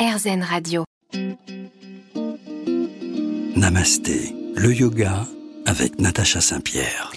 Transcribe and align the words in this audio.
RZN 0.00 0.42
Radio. 0.42 0.84
Namasté, 3.54 4.34
le 4.56 4.74
yoga 4.74 5.26
avec 5.66 6.00
Natacha 6.00 6.40
Saint-Pierre. 6.40 7.12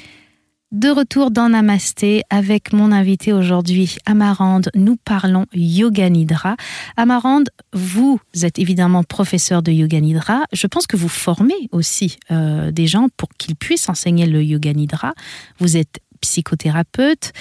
De 0.73 0.89
retour 0.89 1.31
dans 1.31 1.47
Namasté 1.47 2.23
avec 2.29 2.73
mon 2.73 2.91
invité 2.91 3.31
aujourd'hui, 3.31 3.96
Amarande. 4.05 4.69
Nous 4.75 4.97
parlons 4.97 5.46
Yoga 5.54 6.09
Nidra. 6.09 6.57
Amarande, 6.97 7.51
vous 7.71 8.19
êtes 8.41 8.59
évidemment 8.59 9.06
professeur 9.06 9.63
de 9.63 9.72
Yoga 9.72 10.02
Nidra. 10.02 10.44
Je 10.52 10.68
pense 10.68 10.86
que 10.86 10.97
vous 10.97 11.08
formez 11.08 11.70
aussi 11.72 12.18
euh, 12.31 12.70
des 12.72 12.88
gens 12.88 13.08
pour 13.15 13.29
qu'ils 13.38 13.56
puissent 13.56 13.88
enseigner 13.88 14.26
le 14.26 14.44
Yoga 14.44 14.74
Nidra. 14.74 15.13
Vous 15.58 15.78
êtes 15.78 16.02
psychothérapeute. 16.20 17.31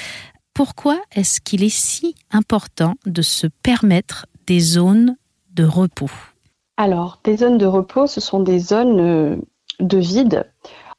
Pourquoi 0.55 1.03
est-ce 1.11 1.41
qu'il 1.41 1.65
est 1.65 1.77
si 1.77 2.15
important 2.31 2.95
de 3.07 3.23
se 3.23 3.49
permettre 3.65 4.27
des 4.47 4.61
zones 4.61 5.17
de 5.53 5.65
repos 5.65 6.11
Alors, 6.77 7.21
des 7.25 7.37
zones 7.37 7.59
de 7.59 7.67
repos, 7.67 8.07
ce 8.07 8.21
sont 8.21 8.41
des 8.41 8.59
zones 8.59 9.01
euh, 9.01 9.37
de 9.81 9.99
vide, 9.99 10.51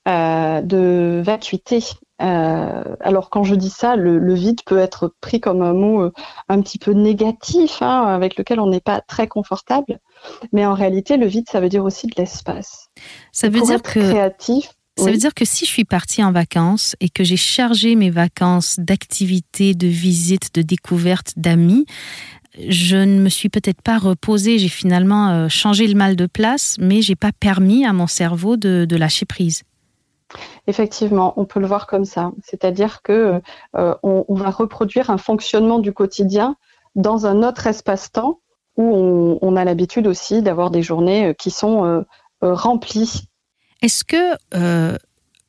euh, 0.07 0.61
de 0.61 1.21
vacuité. 1.23 1.79
Euh, 2.21 2.83
alors 2.99 3.29
quand 3.29 3.43
je 3.43 3.55
dis 3.55 3.69
ça, 3.69 3.95
le, 3.95 4.33
vide 4.33 4.61
peut 4.65 4.77
être 4.77 5.13
pris 5.19 5.41
comme 5.41 5.61
un 5.61 5.73
mot 5.73 6.11
un 6.47 6.61
petit 6.61 6.77
peu 6.77 6.91
négatif, 6.91 7.81
hein, 7.81 8.05
avec 8.07 8.37
lequel 8.37 8.59
on 8.59 8.67
n'est 8.67 8.79
pas 8.79 9.01
très 9.01 9.27
confortable. 9.27 9.99
Mais 10.51 10.65
en 10.65 10.73
réalité, 10.73 11.17
le 11.17 11.25
vide, 11.25 11.49
ça 11.49 11.59
veut 11.59 11.69
dire 11.69 11.83
aussi 11.83 12.07
de 12.07 12.13
l'espace. 12.17 12.89
Ça 13.31 13.49
veut 13.49 13.61
dire 13.61 13.81
que 13.81 13.99
créatif. 13.99 14.69
Ça 14.97 15.11
veut 15.11 15.17
dire 15.17 15.33
que 15.33 15.43
si 15.43 15.65
je 15.65 15.71
suis 15.71 15.85
partie 15.85 16.23
en 16.23 16.31
vacances 16.31 16.95
et 16.99 17.09
que 17.09 17.23
j'ai 17.23 17.37
chargé 17.37 17.95
mes 17.95 18.11
vacances 18.11 18.75
d'activités, 18.79 19.73
de 19.73 19.87
visites, 19.87 20.53
de 20.53 20.61
découvertes, 20.61 21.33
d'amis, 21.35 21.85
je 22.57 22.97
ne 22.97 23.19
me 23.19 23.29
suis 23.29 23.49
peut-être 23.49 23.81
pas 23.81 23.97
reposée, 23.97 24.59
j'ai 24.59 24.69
finalement 24.69 25.29
euh, 25.29 25.47
changé 25.49 25.87
le 25.87 25.95
mal 25.95 26.15
de 26.15 26.27
place, 26.27 26.77
mais 26.79 27.01
j'ai 27.01 27.15
pas 27.15 27.31
permis 27.31 27.85
à 27.85 27.93
mon 27.93 28.07
cerveau 28.07 28.57
de, 28.57 28.95
lâcher 28.95 29.25
prise. 29.25 29.63
Effectivement, 30.67 31.33
on 31.37 31.45
peut 31.45 31.59
le 31.59 31.67
voir 31.67 31.87
comme 31.87 32.05
ça. 32.05 32.31
C'est-à-dire 32.43 33.01
que 33.01 33.41
euh, 33.75 33.95
on, 34.03 34.33
va 34.35 34.51
reproduire 34.51 35.09
un 35.09 35.17
fonctionnement 35.17 35.79
du 35.79 35.93
quotidien 35.93 36.55
dans 36.95 37.25
un 37.25 37.43
autre 37.43 37.67
espace-temps 37.67 38.39
où 38.77 39.37
on, 39.41 39.55
a 39.55 39.65
l'habitude 39.65 40.07
aussi 40.07 40.41
d'avoir 40.41 40.71
des 40.71 40.81
journées 40.81 41.27
euh, 41.27 41.33
qui 41.33 41.51
sont 41.51 42.05
remplies. 42.41 43.29
Est-ce 43.83 44.03
que 44.03 44.97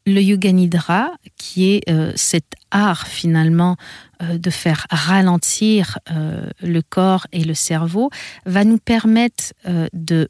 le 0.07 0.21
yoga 0.21 0.53
nidra, 0.53 1.13
qui 1.39 1.73
est 1.73 2.17
cet 2.17 2.55
art 2.75 3.07
finalement 3.07 3.77
euh, 4.23 4.37
de 4.37 4.51
faire 4.51 4.87
ralentir 4.91 5.99
euh, 6.11 6.47
le 6.61 6.83
corps 6.83 7.27
et 7.33 7.45
le 7.45 7.55
cerveau 7.55 8.11
va 8.45 8.65
nous 8.65 8.79
permettre 8.79 9.55
euh, 9.67 9.87
de 9.95 10.29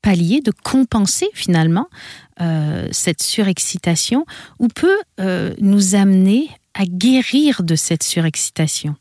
pallier, 0.00 0.40
de 0.40 0.52
compenser 0.64 1.28
finalement 1.34 1.86
cette 2.92 3.22
surexcitation 3.22 4.24
ou 4.60 4.68
peut 4.68 4.98
nous 5.58 5.94
amener 5.94 6.48
à 6.74 6.84
guérir 6.84 7.62
de 7.64 7.74
cette 7.74 8.02
surexcitation? 8.02 8.94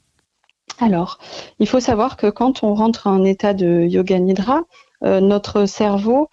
Alors, 0.80 1.20
il 1.60 1.68
faut 1.68 1.82
savoir 1.82 2.18
que 2.18 2.28
quand 2.32 2.64
on 2.64 2.74
rentre 2.74 3.06
en 3.08 3.24
état 3.24 3.54
de 3.54 3.86
yoga 3.86 4.18
nidra, 4.18 4.62
notre 5.02 5.66
cerveau 5.66 6.30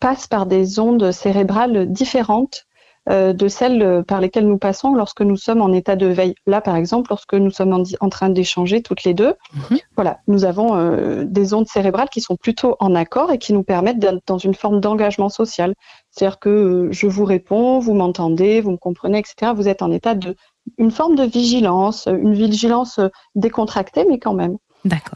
passe 0.00 0.26
par 0.26 0.46
des 0.46 0.78
ondes 0.78 1.12
cérébrales 1.12 1.90
différentes 1.90 2.66
euh, 3.08 3.32
de 3.32 3.48
celles 3.48 3.82
euh, 3.82 4.02
par 4.02 4.20
lesquelles 4.20 4.46
nous 4.46 4.58
passons 4.58 4.92
lorsque 4.92 5.22
nous 5.22 5.36
sommes 5.36 5.62
en 5.62 5.72
état 5.72 5.96
de 5.96 6.06
veille. 6.06 6.34
Là, 6.46 6.60
par 6.60 6.76
exemple, 6.76 7.06
lorsque 7.08 7.32
nous 7.32 7.50
sommes 7.50 7.72
en, 8.00 8.08
train 8.10 8.28
d'échanger 8.28 8.82
toutes 8.82 9.04
les 9.04 9.14
deux, 9.14 9.32
mhm. 9.54 9.78
voilà, 9.96 10.18
nous 10.26 10.44
avons 10.44 10.76
euh, 10.76 11.24
des 11.24 11.54
ondes 11.54 11.66
cérébrales 11.66 12.10
qui 12.10 12.20
sont 12.20 12.36
plutôt 12.36 12.76
en 12.80 12.94
accord 12.94 13.32
et 13.32 13.38
qui 13.38 13.54
nous 13.54 13.62
permettent 13.62 13.98
d'être 13.98 14.20
dans 14.26 14.36
une 14.36 14.54
forme 14.54 14.80
d'engagement 14.80 15.30
social. 15.30 15.74
C'est-à-dire 16.10 16.38
que 16.38 16.88
je 16.90 17.06
vous 17.06 17.24
réponds, 17.24 17.78
vous 17.78 17.94
m'entendez, 17.94 18.60
vous 18.60 18.72
me 18.72 18.76
comprenez, 18.76 19.18
etc. 19.18 19.52
Vous 19.54 19.68
êtes 19.68 19.80
en 19.80 19.90
état 19.90 20.14
de 20.14 20.36
une 20.76 20.90
forme 20.90 21.14
de 21.14 21.24
vigilance, 21.24 22.08
une 22.08 22.34
vigilance 22.34 23.00
décontractée, 23.34 24.04
mais 24.06 24.18
quand 24.18 24.34
même. 24.34 24.58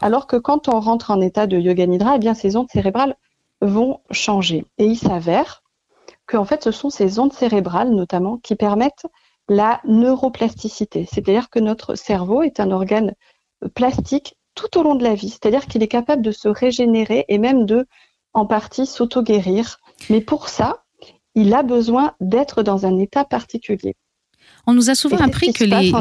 Alors 0.01 0.27
que 0.27 0.35
quand 0.35 0.67
on 0.67 0.79
rentre 0.79 1.11
en 1.11 1.21
état 1.21 1.47
de 1.47 1.57
yoga 1.57 1.85
nidra, 1.85 2.15
eh 2.15 2.19
bien 2.19 2.33
ces 2.33 2.55
ondes 2.55 2.69
cérébrales 2.71 3.15
vont 3.61 3.99
changer. 4.11 4.65
Et 4.77 4.85
il 4.85 4.97
s'avère 4.97 5.63
en 6.37 6.45
fait, 6.45 6.63
ce 6.63 6.71
sont 6.71 6.89
ces 6.89 7.19
ondes 7.19 7.33
cérébrales 7.33 7.91
notamment 7.91 8.37
qui 8.37 8.55
permettent 8.55 9.05
la 9.49 9.81
neuroplasticité. 9.85 11.07
C'est-à-dire 11.11 11.49
que 11.49 11.59
notre 11.59 11.95
cerveau 11.95 12.43
est 12.43 12.59
un 12.59 12.71
organe 12.71 13.13
plastique 13.75 14.37
tout 14.55 14.77
au 14.77 14.83
long 14.83 14.95
de 14.95 15.03
la 15.03 15.15
vie. 15.15 15.29
C'est-à-dire 15.29 15.65
qu'il 15.67 15.83
est 15.83 15.87
capable 15.87 16.21
de 16.21 16.31
se 16.31 16.47
régénérer 16.47 17.25
et 17.27 17.37
même 17.37 17.65
de, 17.65 17.87
en 18.33 18.45
partie, 18.45 18.85
s'auto-guérir. 18.85 19.79
Mais 20.09 20.21
pour 20.21 20.49
ça, 20.49 20.83
il 21.35 21.53
a 21.53 21.63
besoin 21.63 22.13
d'être 22.21 22.63
dans 22.63 22.85
un 22.85 22.97
état 22.99 23.25
particulier. 23.25 23.95
On 24.65 24.73
nous 24.73 24.89
a 24.89 24.95
souvent 24.95 25.17
appris 25.17 25.51
que 25.51 25.63
les, 25.65 25.91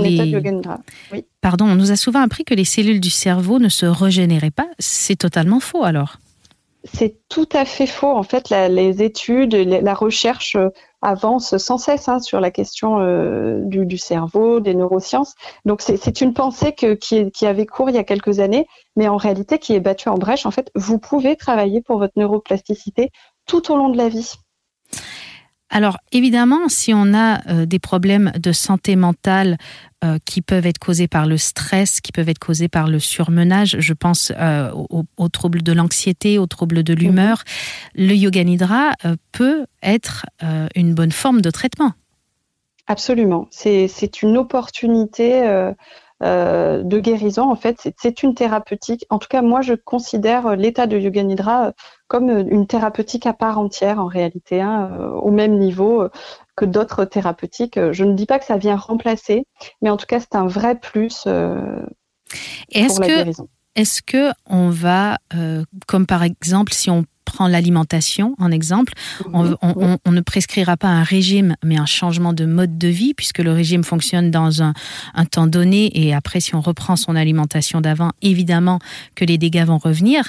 Pardon, 1.41 1.65
on 1.65 1.75
nous 1.75 1.91
a 1.91 1.97
souvent 1.97 2.21
appris 2.21 2.45
que 2.45 2.55
les 2.55 2.65
cellules 2.65 3.01
du 3.01 3.11
cerveau 3.11 3.59
ne 3.59 3.69
se 3.69 3.87
régénéraient 3.87 4.51
pas. 4.51 4.69
C'est 4.79 5.17
totalement 5.17 5.59
faux 5.59 5.83
alors. 5.83 6.19
C'est 6.85 7.17
tout 7.29 7.49
à 7.53 7.65
fait 7.65 7.87
faux. 7.87 8.11
En 8.11 8.25
fait, 8.25 8.51
les 8.51 9.03
études, 9.03 9.55
la 9.55 9.95
recherche 9.95 10.57
euh, 10.57 10.69
avance 11.01 11.57
sans 11.57 11.79
cesse 11.79 12.09
hein, 12.09 12.19
sur 12.19 12.41
la 12.41 12.51
question 12.51 12.99
euh, 13.01 13.61
du, 13.65 13.99
cerveau, 13.99 14.59
des 14.59 14.75
neurosciences. 14.75 15.35
Donc, 15.65 15.81
c'est 15.81 16.21
une 16.21 16.35
pensée 16.35 16.75
qui, 16.75 17.47
avait 17.47 17.67
cours 17.67 17.91
il 17.91 17.97
y 17.97 17.99
a 17.99 18.05
quelques 18.05 18.41
années, 18.41 18.67
mais 18.97 19.09
en 19.09 19.17
réalité 19.17 19.59
qui 19.59 19.75
est 19.75 19.81
battue 19.81 20.09
en 20.09 20.19
brèche. 20.19 20.45
En 20.45 20.51
fait, 20.51 20.71
vous 20.75 20.99
pouvez 20.99 21.37
travailler 21.37 21.83
pour 21.83 21.99
votre 21.99 22.15
neuroplasticité 22.17 23.11
tout 23.47 23.71
au 23.73 23.77
long 23.77 23.89
de 23.89 23.97
la 23.97 24.09
vie. 24.09 24.35
Alors 25.75 25.97
évidemment, 26.13 26.69
si 26.69 26.93
on 26.93 27.15
a 27.15 27.41
euh, 27.49 27.65
des 27.65 27.79
problèmes 27.79 28.31
de 28.39 28.53
santé 28.53 28.95
mentale 28.95 29.57
euh, 30.05 30.19
qui 30.27 30.43
peuvent 30.43 30.67
être 30.67 30.79
causés 30.79 31.09
par 31.09 31.25
le 31.25 31.39
stress, 31.39 32.03
qui 32.03 32.13
peuvent 32.13 32.29
être 32.29 32.39
causés 32.39 32.69
par 32.69 32.89
le 32.89 32.99
surmenage, 32.99 33.77
je 33.79 33.95
pense 33.95 34.33
euh, 34.39 34.71
aux, 34.71 35.29
troubles 35.31 35.63
de 35.63 35.73
l'anxiété, 35.73 36.39
aux 36.39 36.47
troubles 36.47 36.83
de 36.83 36.93
l'humeur, 36.93 37.43
le 37.95 38.15
yoga 38.15 38.45
nidra 38.45 38.93
peut 39.33 39.65
être 39.83 40.27
une 40.75 40.93
bonne 40.93 41.11
forme 41.11 41.41
de 41.41 41.51
traitement. 41.51 41.93
Absolument, 42.87 43.49
c'est 43.51 44.23
une 44.23 44.37
opportunité 44.37 45.73
euh, 46.23 46.83
de 46.83 46.99
guérison. 46.99 47.51
En 47.51 47.57
fait, 47.57 47.89
c'est 47.97 48.23
une 48.23 48.35
thérapeutique. 48.35 49.05
En 49.11 49.19
tout 49.19 49.29
cas, 49.29 49.43
moi, 49.43 49.61
je 49.61 49.75
considère 49.75 50.57
l'état 50.57 50.87
de 50.87 50.99
Yoga 50.99 51.23
Nidra 51.23 51.73
comme 52.09 52.29
une 52.29 52.67
thérapeutique 52.67 53.27
à 53.27 53.33
part 53.33 53.59
entière, 53.59 53.99
en 53.99 54.07
réalité, 54.07 54.61
hein, 54.61 54.91
euh, 54.93 55.09
au 55.11 55.31
même 55.31 55.59
niveau 55.59 56.09
que 56.57 56.65
d'autres 56.65 57.05
thérapeutiques. 57.05 57.79
Je 57.93 58.05
ne 58.05 58.15
dis 58.15 58.27
pas 58.27 58.39
que 58.39 58.45
ça 58.45 58.57
vient 58.57 58.77
remplacer, 58.77 59.47
mais 59.81 59.91
en 59.91 59.97
tout 59.97 60.07
cas, 60.07 60.21
c'est 60.21 60.37
un 60.37 60.47
vrai 60.47 60.79
plus 60.79 61.25
euh, 61.27 61.57
pour 62.87 63.01
la 63.01 63.07
guérison. 63.07 63.49
Est-ce 63.75 64.03
que 64.03 64.33
on 64.47 64.69
va, 64.69 65.17
comme 65.87 66.07
par 66.07 66.23
exemple, 66.23 66.75
si 66.75 66.91
on 66.91 67.07
prend 67.25 67.49
l'alimentation 67.49 68.35
en 68.39 68.51
exemple, 68.51 68.93
on, 69.33 69.55
ne 70.07 70.21
prescrira 70.21 70.77
pas 70.77 70.89
un 70.89 71.03
régime, 71.03 71.57
mais 71.65 71.77
un 71.77 71.87
changement 71.87 72.33
de 72.33 72.45
mode 72.45 72.79
de 72.79 72.89
vie, 72.89 73.15
puisque 73.15 73.39
le 73.39 73.53
régime 73.53 73.85
fonctionne 73.85 74.31
dans 74.31 74.63
un, 74.63 74.75
temps 75.31 75.47
donné, 75.47 75.91
et 75.95 76.15
après, 76.15 76.41
si 76.41 76.55
on 76.55 76.61
reprend 76.61 76.97
son 76.97 77.17
alimentation 77.17 77.81
d'avant, 77.81 78.11
évidemment 78.23 78.79
que 79.15 79.25
les 79.25 79.39
dégâts 79.39 79.65
vont 79.65 79.79
revenir. 79.79 80.29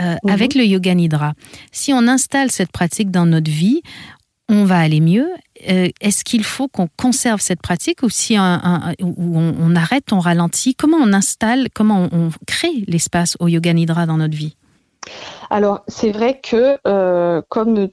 Euh, 0.00 0.16
mhm. 0.24 0.30
Avec 0.30 0.54
le 0.54 0.64
yoga 0.64 0.94
nidra, 0.94 1.34
si 1.70 1.92
on 1.92 2.06
installe 2.08 2.50
cette 2.50 2.72
pratique 2.72 3.10
dans 3.10 3.26
notre 3.26 3.50
vie, 3.50 3.82
on 4.48 4.64
va 4.64 4.78
aller 4.78 5.00
mieux. 5.00 5.28
Euh, 5.68 5.88
est-ce 6.00 6.24
qu'il 6.24 6.44
faut 6.44 6.68
qu'on 6.68 6.88
conserve 6.96 7.40
cette 7.40 7.62
pratique 7.62 8.02
ou 8.02 8.10
si 8.10 8.36
on, 8.38 9.76
arrête, 9.76 10.12
on 10.12 10.18
ralentit? 10.18 10.74
Comment 10.74 10.98
on 10.98 11.12
installe, 11.12 11.68
comment 11.74 12.08
on 12.12 12.30
crée 12.46 12.84
l'espace 12.86 13.36
au 13.40 13.48
yoga 13.48 13.72
nidra 13.72 14.06
dans 14.06 14.18
notre 14.18 14.36
vie? 14.36 14.56
Alors, 15.50 15.82
c'est 15.88 16.12
vrai 16.12 16.40
que 16.40 16.78
euh, 16.86 17.42
comme 17.48 17.88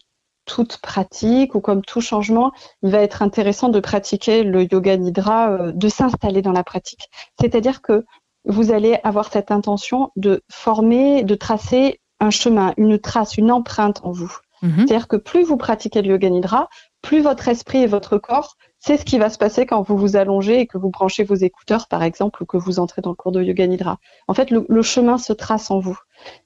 toute 0.46 0.78
pratique 0.78 1.56
ou 1.56 1.62
comme 1.62 1.84
tout 1.84 2.02
changement, 2.02 2.52
il 2.84 2.92
va 2.92 3.00
être 3.00 3.22
intéressant 3.22 3.70
de 3.70 3.80
pratiquer 3.80 4.44
le 4.44 4.64
yoga 4.64 4.98
nidra, 4.98 5.52
euh, 5.52 5.72
de 5.72 5.88
s'installer 5.90 6.42
dans 6.42 6.52
la 6.52 6.64
pratique. 6.64 7.10
C'est-à-dire 7.40 7.82
que 7.82 8.06
vous 8.46 8.72
allez 8.72 8.98
avoir 9.04 9.32
cette 9.32 9.52
intention 9.52 10.12
de 10.16 10.42
former, 10.50 11.24
de 11.24 11.36
tracer 11.36 12.00
un 12.20 12.30
chemin, 12.30 12.74
une 12.78 13.00
trace, 13.00 13.38
une 13.38 13.52
empreinte 13.52 14.02
en 14.04 14.12
vous. 14.12 14.36
Mhm. 14.62 14.88
C'est-à-dire 14.88 15.08
que 15.08 15.18
plus 15.18 15.44
vous 15.44 15.58
pratiquez 15.58 16.02
le 16.02 16.10
yoga 16.10 16.30
nidra, 16.30 16.70
plus 17.02 17.22
votre 17.22 17.48
esprit 17.48 17.80
et 17.80 17.88
votre 17.88 18.18
corps, 18.18 18.58
c'est 18.80 18.98
ce 18.98 19.06
qui 19.06 19.18
va 19.18 19.30
se 19.30 19.38
passer 19.38 19.66
quand 19.66 19.82
vous 19.82 19.98
vous 19.98 20.16
allongez 20.16 20.60
et 20.60 20.68
que 20.68 20.78
vous 20.78 20.90
branchez 20.90 21.24
vos 21.24 21.36
écouteurs, 21.36 21.88
par 21.88 22.04
exemple, 22.04 22.44
ou 22.44 22.46
que 22.46 22.58
vous 22.58 22.80
entrez 22.80 23.02
dans 23.02 23.12
le 23.12 23.16
cours 23.16 23.32
de 23.32 23.42
yoga 23.42 23.68
nidra. 23.68 23.98
En 24.28 24.34
fait, 24.34 24.52
le 24.52 24.82
chemin 24.82 25.18
se 25.18 25.34
trace 25.34 25.72
en 25.72 25.80
vous. 25.80 25.98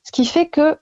Ce 0.04 0.12
qui 0.12 0.26
fait 0.26 0.48
que 0.48 0.78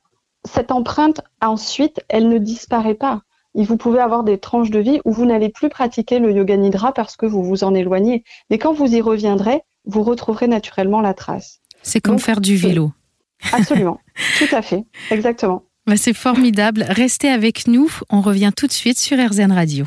cette 0.45 0.71
empreinte, 0.71 1.21
ensuite, 1.41 2.03
elle 2.09 2.29
ne 2.29 2.37
disparaît 2.37 2.95
pas. 2.95 3.21
Et 3.53 3.63
vous 3.63 3.77
pouvez 3.77 3.99
avoir 3.99 4.23
des 4.23 4.37
tranches 4.37 4.69
de 4.69 4.79
vie 4.79 5.01
où 5.03 5.11
vous 5.11 5.25
n'allez 5.25 5.49
plus 5.49 5.69
pratiquer 5.69 6.19
le 6.19 6.31
yoga 6.31 6.55
nidra 6.55 6.93
parce 6.93 7.17
que 7.17 7.25
vous 7.25 7.43
vous 7.43 7.63
en 7.63 7.73
éloignez. 7.73 8.23
Mais 8.49 8.57
quand 8.57 8.73
vous 8.73 8.95
y 8.95 9.01
reviendrez, 9.01 9.61
vous 9.85 10.03
retrouverez 10.03 10.47
naturellement 10.47 11.01
la 11.01 11.13
trace. 11.13 11.59
C'est 11.83 11.99
comme 11.99 12.19
faire 12.19 12.39
du 12.39 12.55
vélo. 12.55 12.91
Absolument, 13.51 13.99
tout 14.37 14.55
à 14.55 14.61
fait, 14.61 14.85
exactement. 15.09 15.63
Bah, 15.91 15.97
c'est 15.97 16.13
formidable. 16.13 16.85
Restez 16.87 17.27
avec 17.27 17.67
nous. 17.67 17.91
On 18.09 18.21
revient 18.21 18.53
tout 18.55 18.65
de 18.65 18.71
suite 18.71 18.97
sur 18.97 19.17
RZN 19.17 19.51
Radio. 19.51 19.85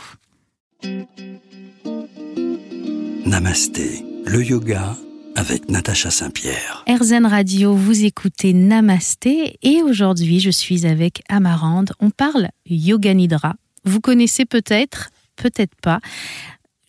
Namasté, 3.24 4.04
le 4.26 4.44
yoga 4.44 4.98
avec 5.34 5.70
Natacha 5.70 6.10
Saint-Pierre. 6.10 6.84
RZN 6.86 7.24
Radio, 7.24 7.74
vous 7.74 8.04
écoutez 8.04 8.52
Namasté 8.52 9.58
et 9.62 9.82
aujourd'hui 9.82 10.40
je 10.40 10.50
suis 10.50 10.84
avec 10.84 11.22
Amarande. 11.30 11.94
On 12.00 12.10
parle 12.10 12.50
Yoga 12.66 13.14
Nidra. 13.14 13.54
Vous 13.86 14.00
connaissez 14.00 14.44
peut-être, 14.44 15.08
peut-être 15.36 15.74
pas. 15.80 16.00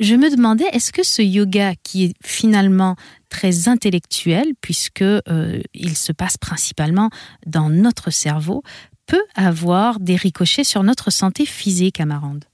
Je 0.01 0.15
me 0.15 0.29
demandais, 0.29 0.65
est-ce 0.73 0.91
que 0.91 1.03
ce 1.03 1.21
yoga 1.21 1.73
qui 1.83 2.03
est 2.03 2.13
finalement 2.21 2.97
très 3.29 3.69
intellectuel, 3.69 4.47
puisque 4.59 5.01
euh, 5.01 5.61
il 5.73 5.95
se 5.95 6.11
passe 6.11 6.35
principalement 6.35 7.09
dans 7.45 7.69
notre 7.69 8.11
cerveau, 8.11 8.61
peut 9.05 9.25
avoir 9.35 9.99
des 9.99 10.15
ricochets 10.15 10.63
sur 10.63 10.83
notre 10.83 11.11
santé 11.11 11.45
physique, 11.45 11.99
Amarande 11.99 12.45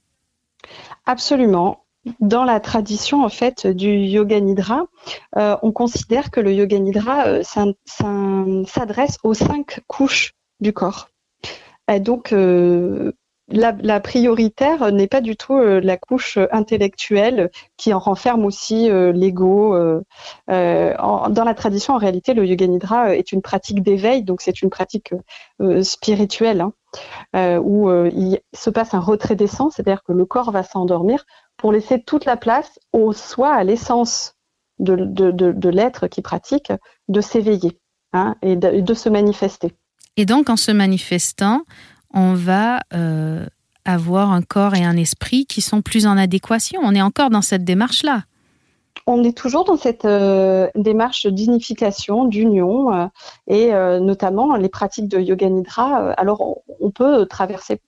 Absolument. 1.06 1.84
Dans 2.20 2.44
la 2.44 2.58
tradition 2.58 3.24
en 3.24 3.28
fait 3.28 3.66
du 3.66 3.90
yoga 3.90 4.40
nidra, 4.40 4.86
euh, 5.36 5.56
on 5.62 5.70
considère 5.70 6.30
que 6.30 6.40
le 6.40 6.52
yoga 6.52 6.78
nidra 6.78 7.26
euh, 7.26 7.42
s'adresse 7.44 9.18
aux 9.22 9.34
cinq 9.34 9.80
couches 9.86 10.34
du 10.60 10.72
corps. 10.72 11.08
Donc, 12.00 12.32
euh, 12.32 13.12
la, 13.52 14.00
prioritaire 14.00 14.92
n'est 14.92 15.06
pas 15.06 15.20
du 15.20 15.36
tout 15.36 15.58
la 15.58 15.96
couche 15.96 16.38
intellectuelle 16.50 17.50
qui 17.76 17.92
en 17.92 17.98
renferme 17.98 18.44
aussi 18.44 18.88
l'ego. 18.88 19.76
dans 20.48 21.44
la 21.44 21.54
tradition, 21.54 21.94
en 21.94 21.98
réalité, 21.98 22.34
le 22.34 22.44
yoga 22.46 22.66
nidra 22.66 23.14
est 23.16 23.32
une 23.32 23.42
pratique 23.42 23.82
d'éveil, 23.82 24.22
donc 24.22 24.40
c'est 24.40 24.62
une 24.62 24.70
pratique 24.70 25.12
spirituelle 25.82 26.64
hein, 27.32 27.58
où 27.58 27.90
il 28.06 28.40
se 28.54 28.70
passe 28.70 28.94
un 28.94 29.00
retrait 29.00 29.36
d'essence, 29.36 29.74
c'est-à-dire 29.76 30.02
que 30.02 30.12
le 30.12 30.24
corps 30.24 30.50
va 30.50 30.62
s'endormir 30.62 31.24
pour 31.56 31.72
laisser 31.72 32.02
toute 32.02 32.24
la 32.24 32.36
place 32.36 32.78
au 32.92 33.12
soi, 33.12 33.54
à 33.54 33.64
l'essence 33.64 34.34
de, 34.78 34.96
de, 34.96 35.68
l'être 35.68 36.08
qui 36.08 36.22
pratique, 36.22 36.72
de 37.08 37.20
s'éveiller 37.20 37.78
hein, 38.12 38.34
et, 38.42 38.56
de, 38.56 38.94
se 38.94 39.08
manifester. 39.08 39.72
Et 40.16 40.26
donc, 40.26 40.50
en 40.50 40.56
se 40.56 40.72
manifestant, 40.72 41.62
on 42.12 42.34
va 42.34 42.80
euh, 42.94 43.46
avoir 43.84 44.32
un 44.32 44.42
corps 44.42 44.74
et 44.74 44.84
un 44.84 44.96
esprit 44.96 45.46
qui 45.46 45.60
sont 45.60 45.82
plus 45.82 46.06
en 46.06 46.16
adéquation. 46.16 46.80
On 46.82 46.94
est 46.94 47.02
encore 47.02 47.30
dans 47.30 47.42
cette 47.42 47.64
démarche-là. 47.64 48.24
On 49.06 49.24
est 49.24 49.36
toujours 49.36 49.64
dans 49.64 49.76
cette 49.76 50.04
euh, 50.04 50.68
démarche 50.74 51.26
d'unification, 51.26 52.26
d'union, 52.26 52.92
euh, 52.92 53.06
et 53.48 53.72
notamment 54.00 54.54
les 54.56 54.68
pratiques 54.68 55.08
de 55.08 55.18
yoga 55.18 55.48
nidra. 55.48 56.12
alors, 56.12 56.58
on 56.80 56.90
peut 56.90 57.26
traverser 57.26 57.80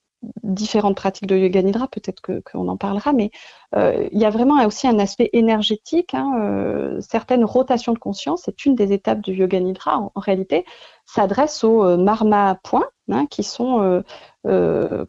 différentes 0.43 0.97
pratiques 0.97 1.27
de 1.27 1.37
yoga 1.37 1.63
nidra, 1.63 1.89
peut-être 1.89 2.21
qu'on 2.21 2.69
en 2.69 2.77
parlera, 2.77 3.13
mais 3.13 3.31
euh, 3.77 4.09
il 4.13 4.19
y 4.19 4.25
a 4.25 4.31
vraiment 4.31 4.65
aussi 4.65 4.87
un 4.87 4.99
aspect 4.99 5.31
énergétique. 5.33 6.15
Hein, 6.15 6.33
euh, 6.41 7.01
certaines 7.01 7.45
rotations 7.45 7.93
de 7.93 7.99
conscience, 7.99 8.43
c'est 8.45 8.65
une 8.65 8.75
des 8.75 8.93
étapes 8.93 9.21
du 9.21 9.33
yoga 9.33 9.59
nidra. 9.61 9.99
En, 9.99 10.21
réalité, 10.21 10.65
s'adresse 11.07 11.65
aux 11.65 11.85
euh, 11.85 11.97
marma 11.97 12.59
points, 12.63 12.89
hein, 13.11 13.27
qui 13.27 13.43
sont 13.43 14.03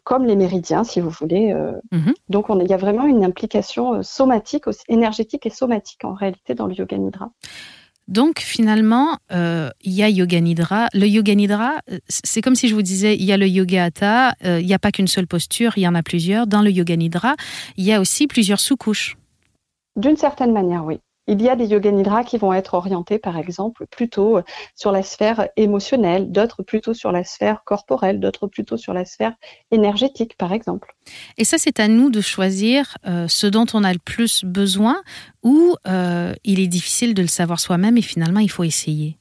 comme 0.04 0.26
les 0.26 0.36
méridiens, 0.36 0.84
si 0.84 1.02
vous 1.02 1.10
voulez. 1.10 1.54
Mm-hmm. 1.92 2.14
Donc, 2.30 2.46
il 2.50 2.68
y 2.68 2.74
a 2.74 2.78
vraiment 2.78 3.06
une 3.06 3.24
implication 3.24 4.02
somatique, 4.02 4.66
énergétique 4.88 5.46
et 5.46 5.50
somatique 5.50 6.06
en 6.06 6.14
réalité 6.14 6.56
dans 6.56 6.68
le 6.68 6.74
yoga 6.74 6.98
nidra. 6.98 7.30
Donc 8.08 8.40
finalement, 8.40 9.18
euh, 9.32 9.70
il 9.82 9.94
y 9.94 10.04
a 10.04 10.10
Yoga 10.10 10.40
Nidra. 10.40 10.88
Le 10.94 11.08
Yoga 11.08 11.34
Nidra, 11.34 11.80
euh, 11.92 11.98
c'est 12.08 12.42
comme 12.42 12.56
si 12.56 12.68
je 12.68 12.76
vous 12.76 12.84
disais, 12.84 13.16
il 13.16 13.24
y 13.24 13.32
a 13.32 13.38
le 13.38 13.48
Yoga 13.48 13.86
Hatha, 13.86 14.36
euh, 14.46 14.60
il 14.60 14.66
n'y 14.68 14.74
a 14.74 14.80
pas 14.80 14.92
qu'une 14.92 15.08
seule 15.08 15.28
posture, 15.28 15.74
il 15.78 15.82
y 15.82 15.88
en 15.88 15.96
a 15.96 16.04
plusieurs. 16.04 16.46
Dans 16.46 16.62
le 16.62 16.72
Yoga 16.72 16.96
Nidra, 16.96 17.36
il 17.78 17.86
y 17.86 17.94
a 17.94 18.00
aussi 18.00 18.28
plusieurs 18.28 18.60
sous-couches. 18.60 19.18
D'une 19.96 20.18
certaine 20.18 20.52
manière, 20.52 20.86
oui. 20.86 21.00
Il 21.28 21.42
y 21.42 21.50
a 21.50 21.56
des 21.56 21.68
yoga 21.68 21.92
nidra 21.92 22.24
qui 22.24 22.38
vont 22.38 22.54
être 22.54 22.76
orientés, 22.76 23.18
par 23.18 23.38
exemple, 23.38 23.86
plutôt 23.88 24.42
sur 24.76 24.92
la 24.92 25.04
sphère 25.04 25.48
émotionnelle, 25.58 26.32
d'autres 26.32 26.64
plutôt 26.64 26.94
sur 26.94 27.12
la 27.12 27.24
sphère 27.24 27.64
corporelle, 27.66 28.20
d'autres 28.20 28.48
plutôt 28.48 28.78
sur 28.78 28.94
la 28.94 29.06
sphère 29.06 29.34
énergétique, 29.72 30.38
par 30.38 30.54
exemple. 30.54 30.96
Et 31.38 31.44
ça, 31.44 31.58
c'est 31.58 31.80
à 31.80 31.88
nous 31.88 32.10
de 32.10 32.22
choisir 32.22 32.98
euh, 33.08 33.28
ce 33.28 33.48
dont 33.48 33.66
on 33.74 33.84
a 33.84 33.92
le 33.92 34.00
plus 34.00 34.44
besoin 34.44 35.02
ou 35.44 35.76
euh, 35.88 36.34
il 36.44 36.60
est 36.60 36.68
difficile 36.68 37.14
de 37.14 37.22
le 37.22 37.28
savoir 37.28 37.60
soi-même 37.60 37.98
et 37.98 38.02
finalement, 38.02 38.40
il 38.40 38.52
faut 38.52 38.64
essayer. 38.64 39.18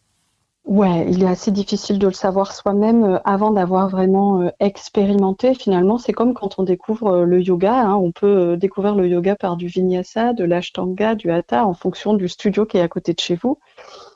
Ouais, 0.64 1.06
il 1.11 1.22
est 1.22 1.28
assez 1.28 1.50
difficile 1.50 1.99
de 1.99 2.06
le 2.06 2.14
savoir 2.14 2.55
soi-même 2.55 3.05
euh, 3.05 3.19
avant 3.26 3.50
d'avoir 3.50 3.90
vraiment 3.90 4.40
euh, 4.40 4.49
expérimenté. 4.61 5.55
Finalement, 5.55 5.99
c'est 5.99 6.14
comme 6.14 6.32
quand 6.32 6.58
on 6.58 6.62
découvre 6.62 7.08
euh, 7.08 7.25
le 7.26 7.43
yoga. 7.43 7.82
Hein. 7.82 7.96
On 7.96 8.12
peut 8.12 8.56
découvrir 8.56 8.94
le 8.94 9.06
yoga 9.06 9.37
par 9.37 9.58
du 9.58 9.66
vinyasa, 9.66 10.32
de 10.32 10.43
l'ashtanga, 10.43 11.16
du 11.16 11.31
hatha, 11.31 11.66
en 11.66 11.75
fonction 11.75 12.14
du 12.14 12.28
studio 12.28 12.64
qui 12.64 12.78
est 12.78 12.81
à 12.81 12.88
côté 12.88 13.12
de 13.12 13.20
chez 13.20 13.34
vous. 13.34 13.58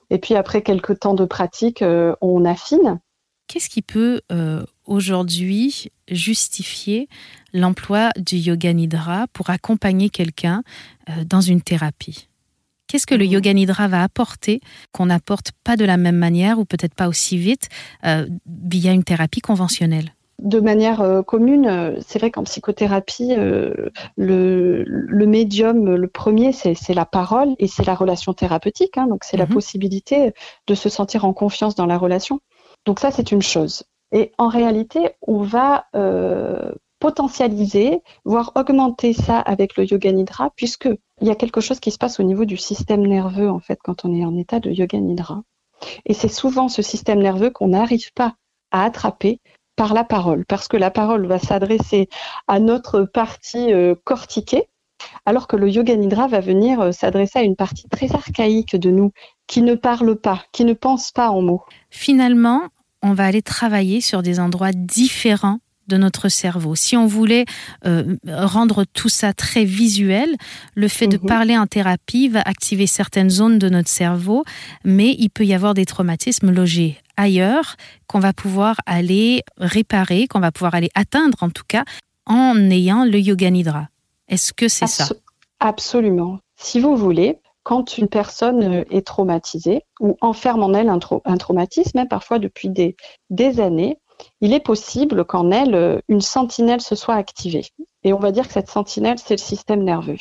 Et 0.08 0.16
puis 0.16 0.36
après 0.36 0.62
quelques 0.62 1.00
temps 1.00 1.12
de 1.12 1.26
pratique, 1.26 1.84
on 2.22 2.44
affine. 2.46 2.98
Qu'est-ce 3.46 3.68
qui 3.68 3.82
peut 3.82 4.22
aujourd'hui 4.86 5.92
justifier 6.10 7.10
l'emploi 7.52 8.08
du 8.16 8.36
yoga 8.36 8.72
nidra 8.72 9.26
pour 9.34 9.50
accompagner 9.50 10.08
quelqu'un 10.08 10.62
dans 11.26 11.42
une 11.42 11.60
thérapie? 11.60 12.27
Qu'est-ce 12.88 13.06
que 13.06 13.14
le 13.14 13.26
yoga 13.26 13.52
nidra 13.52 13.86
va 13.86 14.02
apporter 14.02 14.60
qu'on 14.92 15.06
n'apporte 15.06 15.52
pas 15.62 15.76
de 15.76 15.84
la 15.84 15.98
même 15.98 16.16
manière 16.16 16.58
ou 16.58 16.64
peut-être 16.64 16.94
pas 16.94 17.06
aussi 17.06 17.36
vite 17.36 17.68
euh, 18.06 18.26
via 18.46 18.92
une 18.92 19.04
thérapie 19.04 19.42
conventionnelle? 19.42 20.14
De 20.42 20.58
manière 20.58 21.02
euh, 21.02 21.22
commune, 21.22 21.66
euh, 21.66 22.00
c'est 22.06 22.18
vrai 22.18 22.30
qu'en 22.30 22.44
psychothérapie, 22.44 23.34
le, 24.16 25.26
médium, 25.26 25.96
le 25.96 26.08
premier, 26.08 26.52
c'est 26.52 26.94
la 26.94 27.04
parole 27.04 27.54
et 27.58 27.66
c'est 27.66 27.84
la 27.84 27.94
relation 27.94 28.32
thérapeutique. 28.32 28.96
Hein. 28.96 29.06
donc, 29.06 29.24
c'est 29.24 29.36
la 29.36 29.44
mmh. 29.44 29.50
possibilité 29.50 30.32
de 30.66 30.74
se 30.74 30.88
sentir 30.88 31.26
en 31.26 31.34
confiance 31.34 31.74
dans 31.74 31.86
la 31.86 31.98
relation. 31.98 32.40
Donc, 32.86 33.00
ça, 33.00 33.10
c'est 33.10 33.32
une 33.32 33.42
chose. 33.42 33.82
Et 34.12 34.32
en 34.38 34.48
réalité, 34.48 35.10
on 35.26 35.42
va 35.42 35.84
potentialiser, 36.98 38.02
voire 38.24 38.52
augmenter 38.54 39.12
ça 39.12 39.38
avec 39.38 39.76
le 39.76 39.84
yoga 39.84 40.12
nidra, 40.12 40.50
puisque 40.56 40.88
il 41.20 41.26
y 41.26 41.30
a 41.30 41.34
quelque 41.34 41.60
chose 41.60 41.80
qui 41.80 41.90
se 41.90 41.98
passe 41.98 42.20
au 42.20 42.22
niveau 42.22 42.44
du 42.44 42.56
système 42.56 43.06
nerveux 43.06 43.50
en 43.50 43.60
fait 43.60 43.78
quand 43.82 44.04
on 44.04 44.14
est 44.14 44.24
en 44.24 44.36
état 44.36 44.60
de 44.60 44.70
yoga 44.70 44.98
nidra. 44.98 45.42
Et 46.06 46.14
c'est 46.14 46.28
souvent 46.28 46.68
ce 46.68 46.82
système 46.82 47.20
nerveux 47.20 47.50
qu'on 47.50 47.68
n'arrive 47.68 48.12
pas 48.14 48.34
à 48.70 48.84
attraper 48.84 49.40
par 49.76 49.94
la 49.94 50.02
parole, 50.02 50.44
parce 50.46 50.66
que 50.66 50.76
la 50.76 50.90
parole 50.90 51.26
va 51.26 51.38
s'adresser 51.38 52.08
à 52.48 52.58
notre 52.58 53.02
partie 53.02 53.72
euh, 53.72 53.94
cortiquée, 54.04 54.64
alors 55.24 55.46
que 55.46 55.54
le 55.54 55.70
yoga 55.70 55.94
nidra 55.94 56.26
va 56.26 56.40
venir 56.40 56.80
euh, 56.80 56.92
s'adresser 56.92 57.38
à 57.38 57.42
une 57.42 57.54
partie 57.54 57.88
très 57.88 58.12
archaïque 58.12 58.74
de 58.74 58.90
nous, 58.90 59.12
qui 59.46 59.62
ne 59.62 59.76
parle 59.76 60.16
pas, 60.16 60.42
qui 60.50 60.64
ne 60.64 60.72
pense 60.72 61.12
pas 61.12 61.30
en 61.30 61.42
mots. 61.42 61.62
Finalement, 61.90 62.62
on 63.02 63.12
va 63.12 63.26
aller 63.26 63.40
travailler 63.40 64.00
sur 64.00 64.22
des 64.22 64.40
endroits 64.40 64.72
différents 64.72 65.60
de 65.88 65.96
notre 65.96 66.28
cerveau. 66.28 66.74
Si 66.74 66.96
on 66.96 67.06
voulait 67.06 67.44
euh, 67.86 68.16
rendre 68.26 68.84
tout 68.84 69.08
ça 69.08 69.32
très 69.32 69.64
visuel, 69.64 70.36
le 70.74 70.88
fait 70.88 71.06
de 71.06 71.18
mhm. 71.18 71.26
parler 71.26 71.58
en 71.58 71.66
thérapie 71.66 72.28
va 72.28 72.42
activer 72.42 72.86
certaines 72.86 73.30
zones 73.30 73.58
de 73.58 73.68
notre 73.68 73.88
cerveau, 73.88 74.44
mais 74.84 75.14
il 75.18 75.30
peut 75.30 75.44
y 75.44 75.54
avoir 75.54 75.74
des 75.74 75.86
traumatismes 75.86 76.50
logés 76.50 76.98
ailleurs 77.16 77.76
qu'on 78.06 78.20
va 78.20 78.32
pouvoir 78.32 78.76
aller 78.86 79.42
réparer, 79.58 80.28
qu'on 80.28 80.40
va 80.40 80.52
pouvoir 80.52 80.74
aller 80.74 80.90
atteindre 80.94 81.38
en 81.42 81.50
tout 81.50 81.64
cas 81.66 81.84
en 82.26 82.70
ayant 82.70 83.04
le 83.04 83.18
yoga 83.18 83.50
nidra. 83.50 83.88
Est-ce 84.28 84.52
que 84.52 84.68
c'est 84.68 84.86
ça? 84.86 85.08
Absolument. 85.60 86.38
Si 86.56 86.80
vous 86.80 86.96
voulez, 86.96 87.40
quand 87.62 87.98
une 87.98 88.08
personne 88.08 88.84
est 88.90 89.06
traumatisée 89.06 89.82
ou 90.00 90.16
enferme 90.20 90.62
en 90.62 90.72
elle 90.72 90.88
un, 90.88 91.36
traumatisme, 91.36 91.98
hein, 91.98 92.06
parfois 92.06 92.38
depuis 92.38 92.68
des, 92.70 92.96
des 93.30 93.60
années, 93.60 93.98
il 94.40 94.52
est 94.52 94.60
possible 94.60 95.24
qu'en 95.24 95.50
elle, 95.50 95.74
euh, 95.74 96.00
une 96.08 96.20
sentinelle 96.20 96.80
se 96.80 96.94
soit 96.94 97.14
activée. 97.14 97.66
Et 98.04 98.12
on 98.12 98.18
va 98.18 98.32
dire 98.32 98.46
que 98.46 98.52
cette 98.52 98.70
sentinelle, 98.70 99.18
c'est 99.18 99.34
le 99.34 99.38
système 99.38 99.82
nerveux. 99.82 100.18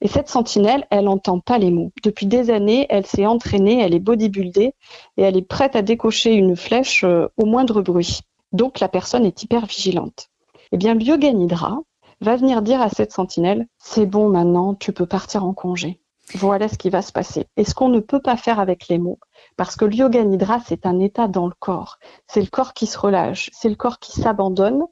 Et 0.00 0.08
cette 0.08 0.28
sentinelle, 0.28 0.86
elle 0.90 1.04
n'entend 1.04 1.40
pas 1.40 1.58
les 1.58 1.70
mots. 1.70 1.92
Depuis 2.02 2.26
des 2.26 2.50
années, 2.50 2.86
elle 2.90 3.06
s'est 3.06 3.26
entraînée, 3.26 3.80
elle 3.80 3.94
est 3.94 4.00
bodybuildée 4.00 4.74
et 5.16 5.22
elle 5.22 5.36
est 5.36 5.42
prête 5.42 5.76
à 5.76 5.82
décocher 5.82 6.34
une 6.34 6.56
flèche 6.56 7.04
euh, 7.04 7.28
au 7.36 7.46
moindre 7.46 7.82
bruit. 7.82 8.20
Donc 8.52 8.80
la 8.80 8.88
personne 8.88 9.26
est 9.26 9.42
hyper 9.42 9.66
vigilante. 9.66 10.28
Eh 10.72 10.76
bien, 10.76 10.94
le 10.94 11.02
yoga 11.02 11.32
nidra 11.32 11.80
va 12.20 12.36
venir 12.36 12.62
dire 12.62 12.80
à 12.80 12.88
cette 12.88 13.12
sentinelle, 13.12 13.66
c'est 13.78 14.06
bon 14.06 14.28
maintenant, 14.28 14.74
tu 14.74 14.92
peux 14.92 15.06
partir 15.06 15.44
en 15.44 15.52
congé. 15.52 16.00
Voilà 16.34 16.68
ce 16.68 16.76
qui 16.76 16.90
va 16.90 17.02
se 17.02 17.12
passer. 17.12 17.46
Et 17.56 17.64
ce 17.64 17.74
qu'on 17.74 17.88
ne 17.88 18.00
peut 18.00 18.20
pas 18.20 18.36
faire 18.36 18.58
avec 18.58 18.88
les 18.88 18.98
mots, 18.98 19.18
parce 19.56 19.76
que 19.76 19.84
le 19.84 19.94
yoga 19.94 20.24
nidra, 20.24 20.60
c'est 20.66 20.84
un 20.86 20.98
état 20.98 21.28
dans 21.28 21.46
le 21.46 21.54
corps. 21.58 21.98
C'est 22.26 22.40
le 22.40 22.48
corps 22.48 22.74
qui 22.74 22.86
se 22.86 22.98
relâche, 22.98 23.50
c'est 23.52 23.68
le 23.68 23.76
corps 23.76 23.98
qui 23.98 24.12
s'abandonne. 24.20 24.84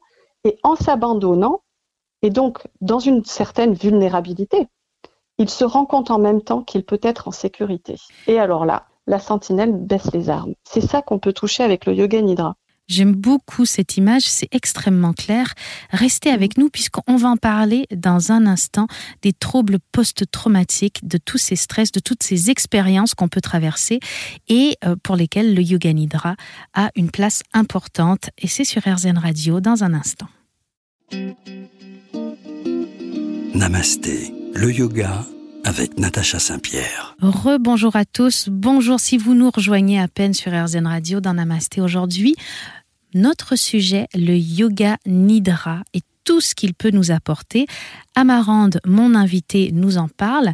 Et 0.43 0.57
en 0.63 0.75
s'abandonnant, 0.75 1.61
et 2.21 2.29
donc 2.29 2.59
dans 2.81 2.99
une 2.99 3.25
certaine 3.25 3.73
vulnérabilité, 3.73 4.67
il 5.37 5.49
se 5.49 5.65
rend 5.65 5.85
compte 5.85 6.11
en 6.11 6.19
même 6.19 6.41
temps 6.41 6.63
qu'il 6.63 6.85
peut 6.85 6.99
être 7.01 7.27
en 7.27 7.31
sécurité. 7.31 7.97
Et 8.27 8.39
alors 8.39 8.65
là, 8.65 8.85
la 9.07 9.19
sentinelle 9.19 9.73
baisse 9.73 10.11
les 10.13 10.29
armes. 10.29 10.53
C'est 10.63 10.81
ça 10.81 11.01
qu'on 11.01 11.19
peut 11.19 11.33
toucher 11.33 11.63
avec 11.63 11.85
le 11.85 11.93
yoga 11.93 12.21
nidra. 12.21 12.55
J'aime 12.87 13.13
beaucoup 13.13 13.65
cette 13.65 13.97
image, 13.97 14.23
c'est 14.23 14.47
extrêmement 14.51 15.13
clair. 15.13 15.53
Restez 15.89 16.29
avec 16.29 16.57
nous 16.57 16.69
puisqu'on 16.69 17.15
va 17.15 17.29
en 17.29 17.37
parler 17.37 17.87
dans 17.95 18.31
un 18.31 18.45
instant 18.45 18.87
des 19.23 19.33
troubles 19.33 19.79
post-traumatiques, 19.91 21.07
de 21.07 21.17
tous 21.17 21.39
ces 21.39 21.55
stress, 21.55 21.91
de 21.91 21.99
toutes 21.99 22.21
ces 22.21 22.51
expériences 22.51 23.15
qu'on 23.15 23.27
peut 23.27 23.41
traverser 23.41 23.99
et 24.47 24.77
euh, 24.85 24.95
pour 25.01 25.15
lesquelles 25.15 25.55
le 25.55 25.63
yoga 25.63 25.91
nidra 25.93 26.35
a 26.73 26.91
une 26.95 27.09
place 27.09 27.41
importante. 27.53 28.29
Et 28.37 28.47
c'est 28.47 28.65
sur 28.65 28.83
RZN 28.83 29.17
Radio 29.17 29.61
dans 29.61 29.83
un 29.83 29.93
instant. 29.93 30.27
Namasté, 33.55 34.33
le 34.53 34.71
yoga 34.71 35.25
avec 35.65 35.97
Natacha 35.99 36.39
Saint-Pierre. 36.39 37.15
Rebonjour 37.19 37.95
à 37.95 38.05
tous. 38.05 38.49
Bonjour 38.49 38.99
si 38.99 39.17
vous 39.17 39.33
nous 39.33 39.49
rejoignez 39.49 39.99
à 39.99 40.07
peine 40.07 40.33
sur 40.33 40.51
RZN 40.53 40.85
Radio 40.85 41.19
dans 41.21 41.33
Namasté 41.33 41.81
aujourd'hui. 41.81 42.35
Notre 43.15 43.55
sujet, 43.55 44.07
le 44.13 44.35
yoga 44.35 44.97
nidra 45.07 45.81
et 45.93 46.01
tout 46.23 46.39
ce 46.39 46.53
qu'il 46.53 46.73
peut 46.73 46.91
nous 46.91 47.11
apporter. 47.11 47.65
Amarande, 48.15 48.79
mon 48.85 49.15
invité, 49.15 49.71
nous 49.73 49.97
en 49.97 50.07
parle. 50.07 50.53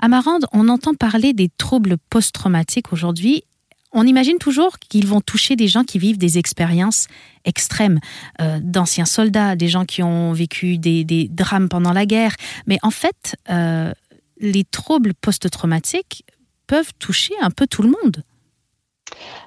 Amarande, 0.00 0.46
on 0.52 0.68
entend 0.68 0.94
parler 0.94 1.32
des 1.32 1.50
troubles 1.56 1.96
post-traumatiques 2.10 2.92
aujourd'hui 2.92 3.44
on 3.92 4.06
imagine 4.06 4.36
toujours 4.36 4.78
qu'ils 4.78 5.06
vont 5.06 5.22
toucher 5.22 5.56
des 5.56 5.66
gens 5.66 5.82
qui 5.82 5.98
vivent 5.98 6.18
des 6.18 6.36
expériences 6.36 7.06
extrêmes, 7.46 8.00
euh, 8.40 8.58
d'anciens 8.62 9.06
soldats, 9.06 9.56
des 9.56 9.68
gens 9.68 9.86
qui 9.86 10.02
ont 10.02 10.32
vécu 10.32 10.76
des, 10.76 11.28
drames 11.30 11.70
pendant 11.70 11.94
la 11.94 12.04
guerre. 12.04 12.34
Mais 12.66 12.78
en 12.82 12.90
fait, 12.90 13.36
euh, 13.48 13.92
les 14.40 14.64
troubles 14.64 15.14
post-traumatiques 15.14 16.24
peuvent 16.66 16.92
toucher 16.98 17.34
un 17.40 17.50
peu 17.50 17.66
tout 17.66 17.82
le 17.82 17.90
monde. 17.90 18.22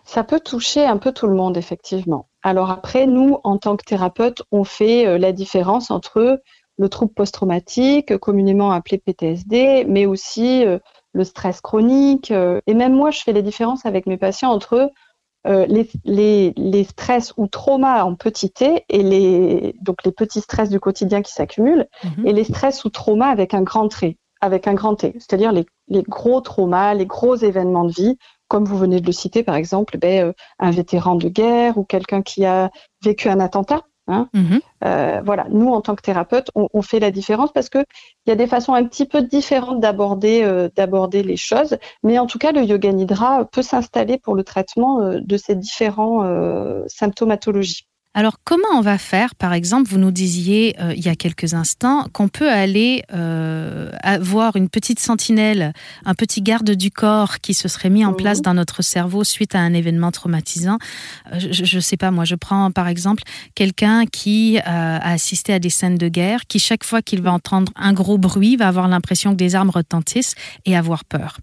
Ça 0.04 0.24
peut 0.24 0.40
toucher 0.40 0.86
un 0.86 0.98
peu 0.98 1.12
tout 1.12 1.28
le 1.28 1.36
monde, 1.36 1.58
effectivement. 1.58 2.28
Alors 2.44 2.72
après, 2.72 3.06
nous, 3.06 3.38
en 3.44 3.58
tant 3.58 3.78
que 3.78 3.86
thérapeutes, 3.86 4.42
on 4.52 4.64
fait 4.64 5.08
euh, 5.08 5.18
la 5.18 5.32
différence 5.32 5.92
entre 5.92 6.42
le 6.78 6.90
trouble 6.90 7.14
post-traumatique, 7.14 8.18
communément 8.18 8.72
appelé 8.72 8.98
PTSD, 8.98 9.86
mais 9.88 10.08
aussi 10.08 10.66
euh, 10.66 10.80
le 11.14 11.24
stress 11.24 11.62
chronique. 11.62 12.32
Euh, 12.32 12.60
et 12.66 12.74
même 12.74 12.94
moi, 12.94 13.12
je 13.12 13.22
fais 13.22 13.34
la 13.34 13.44
différence 13.44 13.86
avec 13.86 14.08
mes 14.08 14.18
patients 14.18 14.52
entre 14.52 14.92
les, 15.46 16.84
stress 16.84 17.34
ou 17.36 17.48
traumas 17.48 18.04
en 18.04 18.16
petit 18.16 18.52
t 18.52 18.86
et 18.90 19.02
les, 19.02 19.76
donc 19.82 20.04
les 20.06 20.12
petits 20.12 20.42
stress 20.42 20.70
du 20.70 20.80
quotidien 20.80 21.24
qui 21.24 21.32
s'accumulent, 21.32 21.88
mhm. 22.04 22.28
et 22.28 22.34
les 22.34 22.44
stress 22.44 22.86
ou 22.86 22.90
traumas 22.90 23.30
avec 23.30 23.56
un 23.56 23.64
grand 23.64 23.88
trait 23.88 24.18
avec 24.42 24.68
un 24.68 24.74
grand 24.74 24.96
T, 24.96 25.14
c'est-à-dire 25.14 25.52
les, 25.52 25.66
gros 26.04 26.42
traumas, 26.42 26.94
les 26.94 27.06
gros 27.06 27.36
événements 27.36 27.86
de 27.86 27.92
vie, 27.92 28.18
comme 28.48 28.66
vous 28.66 28.78
venez 28.78 29.00
de 29.00 29.06
le 29.06 29.12
citer 29.12 29.44
par 29.44 29.56
exemple, 29.56 29.98
ben, 29.98 30.28
euh, 30.28 30.34
un 30.60 30.72
vétéran 30.72 31.16
de 31.16 31.30
guerre 31.30 31.78
ou 31.78 31.84
quelqu'un 31.84 32.22
qui 32.22 32.46
a 32.46 32.72
vécu 33.04 33.30
un 33.30 33.40
attentat. 33.40 33.82
Hein. 34.08 34.28
Mm-hmm. 34.34 34.60
Euh, 34.84 35.22
voilà, 35.24 35.46
nous 35.52 35.70
en 35.70 35.80
tant 35.82 35.96
que 35.96 36.02
thérapeute, 36.02 36.50
on, 36.56 36.82
fait 36.82 37.00
la 37.00 37.12
différence 37.12 37.52
parce 37.54 37.70
qu'il 37.70 37.86
y 38.26 38.32
a 38.32 38.36
des 38.36 38.48
façons 38.48 38.74
un 38.74 38.84
petit 38.84 39.06
peu 39.06 39.22
différentes 39.22 39.80
d'aborder 39.80 40.42
euh, 40.44 40.70
d'aborder 40.76 41.22
les 41.22 41.38
choses, 41.38 41.78
mais 42.04 42.18
en 42.18 42.26
tout 42.26 42.40
cas 42.40 42.52
le 42.52 42.64
yoga 42.64 42.92
nidra 42.92 43.46
peut 43.46 43.62
s'installer 43.62 44.18
pour 44.18 44.36
le 44.36 44.44
traitement 44.44 45.00
de 45.14 45.38
ces 45.38 45.56
différents 45.56 46.26
symptomatologies. 46.88 47.88
Alors 48.14 48.40
comment 48.44 48.68
on 48.74 48.82
va 48.82 48.98
faire 48.98 49.36
Par 49.36 49.54
exemple, 49.54 49.90
vous 49.90 49.98
nous 49.98 50.12
disiez 50.12 50.76
euh, 50.82 50.94
il 50.94 51.02
y 51.02 51.08
a 51.08 51.16
quelques 51.16 51.54
instants 51.54 52.08
qu'on 52.12 52.28
peut 52.28 52.50
aller 52.50 53.04
euh, 53.14 53.90
voir 54.20 54.58
une 54.58 54.68
petite 54.68 55.00
sentinelle, 55.00 55.72
un 56.04 56.14
petit 56.14 56.42
garde 56.42 56.72
du 56.72 56.92
corps 56.92 57.40
qui 57.40 57.54
se 57.54 57.70
serait 57.70 57.90
mis 57.90 58.04
en 58.04 58.12
place 58.12 58.40
mhm. 58.40 58.44
dans 58.44 58.54
notre 58.56 58.82
cerveau 58.82 59.24
suite 59.24 59.56
à 59.56 59.60
un 59.60 59.74
événement 59.74 60.12
traumatisant? 60.12 60.78
Euh, 61.32 61.40
je 61.40 61.76
ne 61.78 61.82
sais 61.82 61.96
pas, 61.96 62.12
moi 62.12 62.26
je 62.26 62.36
prends 62.36 62.70
par 62.70 62.90
exemple 62.90 63.24
quelqu'un 63.56 64.06
qui 64.06 64.60
a 64.60 64.98
assisté 64.98 65.54
à 65.54 65.60
des 65.60 65.70
scènes 65.70 65.98
de 65.98 66.10
guerre, 66.10 66.48
qui 66.48 66.60
chaque 66.60 66.84
fois 66.84 67.02
qu'il 67.02 67.22
va 67.22 67.32
entendre 67.32 67.72
un 67.78 67.94
gros 67.94 68.18
bruit 68.18 68.58
va 68.58 68.68
avoir 68.68 68.90
l'impression 68.90 69.32
que 69.32 69.38
des 69.38 69.56
armes 69.56 69.70
retentissent 69.70 70.36
et 70.66 70.76
avoir 70.76 71.06
peur. 71.06 71.38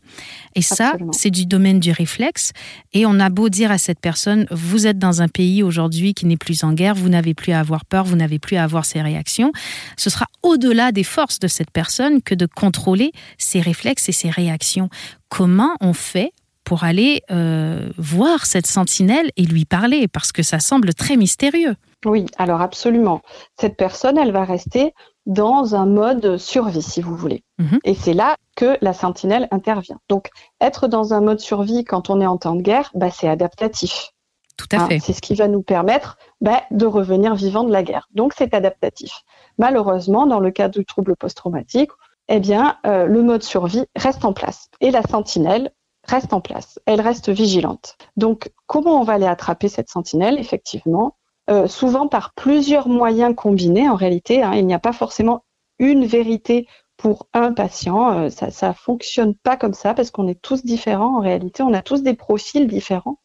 Et 0.55 0.63
ça, 0.63 0.97
c'est 1.13 1.31
du 1.31 1.47
domaine 1.47 1.81
du 1.81 1.93
réflexe. 1.93 2.53
Et 2.93 3.07
on 3.07 3.21
a 3.21 3.31
beau 3.31 3.49
dire 3.49 3.71
à 3.71 3.79
cette 3.79 4.01
personne, 4.01 4.47
vous 4.51 4.87
êtes 4.87 4.99
dans 4.99 5.23
un 5.23 5.29
pays 5.29 5.63
aujourd'hui 5.63 6.13
qui 6.13 6.27
n'est 6.27 6.37
plus 6.37 6.58
en 6.65 6.73
guerre, 6.73 6.95
vous 6.95 7.09
n'avez 7.09 7.35
plus 7.35 7.53
à 7.53 7.61
avoir 7.61 7.85
peur, 7.85 8.05
vous 8.05 8.17
n'avez 8.17 8.39
plus 8.39 8.57
à 8.57 8.65
avoir 8.65 8.85
ces 8.85 9.03
réactions. 9.03 9.53
Ce 9.97 10.11
sera 10.11 10.27
au-delà 10.43 10.93
des 10.93 11.05
forces 11.05 11.39
de 11.39 11.49
cette 11.49 11.71
personne 11.71 12.23
que 12.23 12.35
de 12.35 12.47
contrôler 12.47 13.13
ses 13.39 13.61
réflexes 13.61 14.09
et 14.09 14.13
ses 14.13 14.31
réactions. 14.31 14.89
Comment 15.29 15.77
on 15.81 15.93
fait 15.93 16.33
pour 16.65 16.85
aller 16.85 17.23
euh, 17.31 17.89
voir 17.97 18.47
cette 18.47 18.67
sentinelle 18.67 19.31
et 19.37 19.45
lui 19.45 19.65
parler? 19.65 20.09
Parce 20.09 20.33
que 20.33 20.43
ça 20.43 20.61
semble 20.61 20.95
très 20.95 21.17
mystérieux. 21.17 21.77
Oui, 22.05 22.27
alors 22.37 22.61
absolument. 22.61 23.23
Cette 23.59 23.77
personne, 23.77 24.19
elle 24.19 24.33
va 24.33 24.45
rester 24.45 24.93
dans 25.27 25.75
un 25.75 25.87
mode 25.87 26.39
survie, 26.39 26.83
si 26.83 27.03
vous 27.03 27.15
voulez. 27.15 27.45
Mhm. 27.59 27.79
Et 27.85 27.95
c'est 27.95 28.15
là 28.15 28.37
que 28.57 28.79
la 28.81 28.93
sentinelle 28.93 29.47
intervient. 29.51 29.99
Donc, 30.09 30.31
être 30.61 30.89
dans 30.89 31.13
un 31.13 31.21
mode 31.21 31.41
survie 31.41 31.85
quand 31.85 32.11
on 32.11 32.21
est 32.21 32.27
en 32.27 32.39
temps 32.39 32.55
de 32.55 32.63
guerre, 32.63 32.91
bah, 32.95 33.11
c'est 33.11 33.29
adaptatif. 33.29 34.11
Tout 34.57 34.67
à 34.73 34.83
hein, 34.83 34.89
fait. 34.89 34.99
c'est 34.99 35.13
ce 35.13 35.21
qui 35.21 35.35
va 35.35 35.47
nous 35.47 35.63
permettre 35.63 36.19
bah, 36.41 36.63
de 36.71 36.87
revenir 36.87 37.35
vivant 37.35 37.65
de 37.65 37.73
la 37.73 37.83
guerre. 37.83 38.09
Donc 38.13 38.33
c'est 38.37 38.55
adaptatif. 38.55 39.23
Malheureusement, 39.59 40.27
dans 40.27 40.41
le 40.41 40.51
cas 40.51 40.69
du 40.69 40.85
trouble 40.85 41.17
post-traumatique, 41.17 41.91
eh 42.29 42.41
bien, 42.41 42.77
euh, 42.87 43.07
le 43.07 43.23
mode 43.23 43.43
survie 43.43 43.87
reste 43.97 44.25
en 44.25 44.33
place 44.33 44.69
et 44.81 44.91
la 44.91 45.03
sentinelle 45.03 45.73
reste 46.05 46.33
en 46.33 46.41
place. 46.41 46.79
Elle 46.87 47.01
reste 47.01 47.29
vigilante. 47.29 47.97
Donc, 48.17 48.51
comment 48.67 49.01
on 49.01 49.05
va 49.05 49.15
aller 49.15 49.27
attraper 49.27 49.69
cette 49.69 49.91
sentinelle? 49.91 50.39
Effectivement, 50.39 51.17
euh, 51.51 51.67
souvent 51.67 52.09
par 52.09 52.35
plusieurs 52.35 52.89
moyens 52.89 53.35
combinés. 53.35 53.89
En 53.89 53.95
réalité, 53.95 54.43
hein, 54.43 54.53
il 54.55 54.67
n'y 54.67 54.75
a 54.75 54.79
pas 54.79 54.93
forcément 54.93 55.45
une 55.79 56.05
vérité 56.05 56.67
pour 56.97 57.29
un 57.33 57.53
patient. 57.53 58.13
Euh, 58.13 58.31
ça, 58.31 58.69
ne 58.69 58.73
fonctionne 58.75 59.35
pas 59.35 59.57
comme 59.57 59.75
ça 59.75 59.95
parce 59.95 60.11
qu'on 60.11 60.29
est 60.29 60.41
tous 60.41 60.65
différents. 60.65 61.19
En 61.19 61.21
réalité, 61.21 61.63
on 61.63 61.73
a 61.73 61.83
tous 61.83 62.03
des 62.03 62.15
profils 62.15 62.67
différents. 62.67 63.19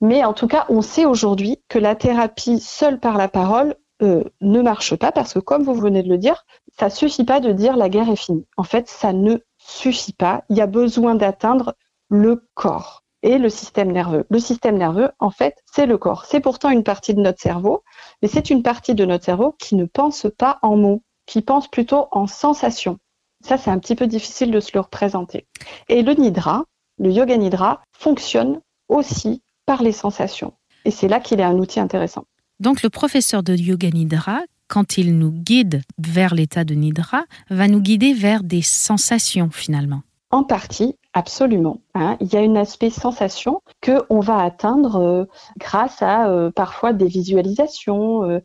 Mais 0.00 0.24
en 0.24 0.32
tout 0.32 0.46
cas, 0.46 0.66
on 0.68 0.82
sait 0.82 1.04
aujourd'hui 1.04 1.60
que 1.68 1.78
la 1.78 1.94
thérapie 1.94 2.58
seule 2.58 2.98
par 2.98 3.18
la 3.18 3.28
parole 3.28 3.76
euh, 4.02 4.24
ne 4.40 4.62
marche 4.62 4.96
pas 4.96 5.12
parce 5.12 5.34
que, 5.34 5.38
comme 5.38 5.62
vous 5.62 5.74
venez 5.74 6.02
de 6.02 6.08
le 6.08 6.16
dire, 6.16 6.44
ça 6.78 6.88
suffit 6.88 7.24
pas 7.24 7.40
de 7.40 7.52
dire 7.52 7.76
la 7.76 7.90
guerre 7.90 8.08
est 8.08 8.16
finie. 8.16 8.46
En 8.56 8.62
fait, 8.62 8.88
ça 8.88 9.12
ne 9.12 9.36
suffit 9.58 10.14
pas. 10.14 10.42
Il 10.48 10.56
y 10.56 10.62
a 10.62 10.66
besoin 10.66 11.14
d'atteindre 11.14 11.74
le 12.08 12.48
corps 12.54 13.04
et 13.22 13.36
le 13.36 13.50
système 13.50 13.92
nerveux. 13.92 14.24
Le 14.30 14.38
système 14.38 14.78
nerveux, 14.78 15.10
en 15.18 15.30
fait, 15.30 15.58
c'est 15.66 15.84
le 15.84 15.98
corps. 15.98 16.24
C'est 16.24 16.40
pourtant 16.40 16.70
une 16.70 16.82
partie 16.82 17.12
de 17.12 17.20
notre 17.20 17.40
cerveau, 17.40 17.82
mais 18.22 18.28
c'est 18.28 18.48
une 18.48 18.62
partie 18.62 18.94
de 18.94 19.04
notre 19.04 19.24
cerveau 19.24 19.54
qui 19.58 19.76
ne 19.76 19.84
pense 19.84 20.26
pas 20.38 20.58
en 20.62 20.76
mots, 20.76 21.02
qui 21.26 21.42
pense 21.42 21.68
plutôt 21.68 22.08
en 22.10 22.26
sensations. 22.26 22.98
Ça, 23.44 23.58
c'est 23.58 23.70
un 23.70 23.78
petit 23.78 23.94
peu 23.94 24.06
difficile 24.06 24.50
de 24.50 24.60
se 24.60 24.70
le 24.72 24.80
représenter. 24.80 25.46
Et 25.88 26.02
le 26.02 26.14
nidra, 26.14 26.64
le 26.98 27.10
yoga 27.10 27.36
nidra, 27.36 27.82
fonctionne 27.92 28.60
aussi 28.88 29.42
par 29.70 29.84
les 29.84 29.92
sensations. 29.92 30.52
Et 30.84 30.90
c'est 30.90 31.06
là 31.06 31.20
qu'il 31.20 31.38
est 31.38 31.44
un 31.44 31.56
outil 31.56 31.78
intéressant. 31.78 32.24
Donc 32.58 32.82
le 32.82 32.90
professeur 32.90 33.44
de 33.44 33.54
Yoga 33.54 33.88
Nidra, 33.90 34.40
quand 34.66 34.98
il 34.98 35.16
nous 35.16 35.30
guide 35.30 35.82
vers 35.96 36.34
l'état 36.34 36.64
de 36.64 36.74
Nidra, 36.74 37.22
va 37.50 37.68
nous 37.68 37.80
guider 37.80 38.12
vers 38.12 38.42
des 38.42 38.62
sensations 38.62 39.48
finalement. 39.52 40.02
En 40.32 40.42
partie, 40.42 40.96
absolument. 41.12 41.82
Hein. 41.94 42.16
Il 42.18 42.32
y 42.32 42.36
a 42.36 42.40
un 42.40 42.56
aspect 42.56 42.90
sensation 42.90 43.62
que 43.80 44.02
on 44.10 44.18
va 44.18 44.38
atteindre 44.42 44.96
euh, 44.96 45.24
grâce 45.56 46.02
à 46.02 46.28
euh, 46.28 46.50
parfois 46.50 46.92
des 46.92 47.06
visualisations, 47.06 48.24
euh, 48.24 48.40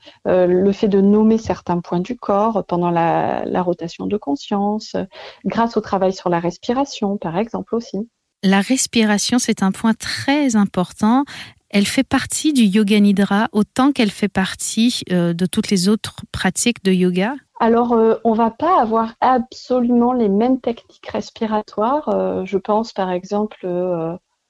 le 0.46 0.72
fait 0.74 0.88
de 0.88 1.02
nommer 1.02 1.40
certains 1.40 1.80
points 1.80 2.02
du 2.02 2.16
corps 2.16 2.64
pendant 2.68 2.92
la, 2.92 3.46
la 3.46 3.64
rotation 3.64 4.06
de 4.06 4.18
conscience, 4.18 4.96
grâce 5.44 5.76
au 5.76 5.82
travail 5.82 6.14
sur 6.14 6.30
la 6.30 6.40
respiration, 6.40 7.18
par 7.18 7.36
exemple 7.36 7.74
aussi. 7.74 8.08
La 8.44 8.62
respiration, 8.62 9.40
c'est 9.40 9.64
un 9.64 9.72
point 9.72 9.94
très 9.94 10.56
important. 10.56 11.26
Elle 11.70 11.86
fait 11.86 12.04
partie 12.04 12.54
du 12.54 12.64
yoga 12.64 13.00
nidra 13.00 13.50
autant 13.52 13.92
qu'elle 13.92 14.12
fait 14.12 14.30
partie 14.30 15.02
euh, 15.12 15.34
de 15.34 15.46
toutes 15.46 15.70
les 15.70 15.90
autres 15.90 16.18
pratiques 16.32 16.84
de 16.84 16.92
yoga 16.92 17.34
alors, 17.62 17.94
euh, 17.94 18.16
on 18.26 18.34
va 18.34 18.52
pas 18.52 18.82
avoir 18.82 19.14
absolument 19.22 20.12
les 20.12 20.28
mêmes 20.28 20.60
techniques 20.60 21.08
respiratoires. 21.08 22.10
Euh, 22.10 22.44
je 22.44 22.58
pense 22.58 22.92
par 22.92 23.10
exemple 23.12 23.66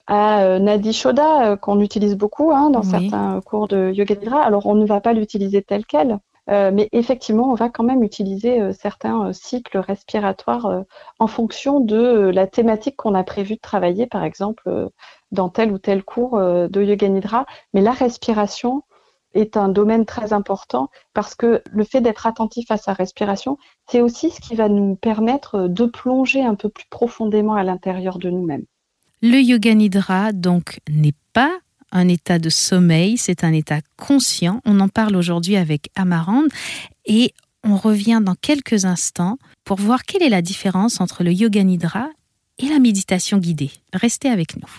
à 0.07 0.59
Nadi 0.59 0.91
Shoda 0.91 1.55
qu'on 1.57 1.81
utilise 1.81 2.15
beaucoup 2.15 2.51
hein, 2.51 2.71
dans 2.71 2.81
certains 2.81 3.41
cours 3.41 3.67
de 3.67 3.91
yoga 3.91 4.15
nidra. 4.15 4.43
Alors, 4.43 4.65
on 4.65 4.73
ne 4.73 4.87
va 4.87 5.01
pas 5.01 5.13
l'utiliser 5.13 5.61
tel 5.61 5.85
quel, 5.85 6.17
euh, 6.49 6.71
mais 6.71 6.89
effectivement, 6.91 7.49
on 7.51 7.55
va 7.55 7.69
quand 7.69 7.83
même 7.83 8.03
utiliser 8.03 8.61
euh, 8.61 8.71
certains 8.71 9.27
euh, 9.29 9.33
cycles 9.33 9.79
respiratoires 9.79 10.83
en 11.19 11.27
fonction 11.27 11.79
de 11.79 12.29
la 12.29 12.47
thématique 12.47 12.95
qu'on 12.95 13.15
a 13.15 13.23
prévu 13.23 13.55
de 13.55 13.59
travailler, 13.59 14.05
par 14.05 14.23
exemple, 14.23 14.89
dans 15.31 15.49
tel 15.49 15.71
ou 15.71 15.79
tel 15.79 16.03
cours 16.03 16.39
de 16.39 16.83
Yoga 16.83 17.07
Nidra. 17.07 17.45
Mais 17.73 17.81
la 17.81 17.91
respiration 17.91 18.83
est 19.33 19.57
un 19.57 19.69
domaine 19.69 20.05
très 20.05 20.33
important 20.33 20.89
parce 21.13 21.35
que 21.35 21.61
le 21.69 21.83
fait 21.83 22.01
d'être 22.01 22.25
attentif 22.25 22.71
à 22.71 22.77
sa 22.77 22.93
respiration, 22.93 23.57
c'est 23.89 24.01
aussi 24.01 24.29
ce 24.29 24.39
qui 24.39 24.55
va 24.55 24.69
nous 24.69 24.95
permettre 24.95 25.67
de 25.67 25.85
plonger 25.85 26.43
un 26.43 26.55
peu 26.55 26.69
plus 26.69 26.87
profondément 26.89 27.55
à 27.55 27.63
l'intérieur 27.63 28.17
de 28.17 28.29
nous-mêmes. 28.29 28.65
Le 29.21 29.41
yoga 29.41 29.73
nidra 29.73 30.31
donc 30.31 30.79
n'est 30.89 31.15
pas 31.33 31.51
un 31.91 32.07
état 32.07 32.39
de 32.39 32.49
sommeil, 32.49 33.17
c'est 33.17 33.43
un 33.43 33.53
état 33.53 33.79
conscient. 33.97 34.61
On 34.65 34.79
en 34.79 34.89
parle 34.89 35.15
aujourd'hui 35.15 35.55
avec 35.55 35.89
Amarande 35.95 36.47
et 37.05 37.33
on 37.63 37.77
revient 37.77 38.21
dans 38.23 38.35
quelques 38.35 38.85
instants 38.85 39.37
pour 39.63 39.77
voir 39.77 40.03
quelle 40.03 40.23
est 40.23 40.29
la 40.29 40.41
différence 40.41 41.01
entre 41.01 41.23
le 41.23 41.31
yoga 41.31 41.63
nidra 41.63 42.09
et 42.59 42.69
la 42.69 42.79
méditation 42.79 43.37
guidée. 43.37 43.71
Restez 43.93 44.29
avec 44.29 44.55
nous. 44.55 44.69